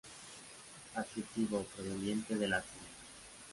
[0.95, 2.81] Adjetivo proveniente del latín.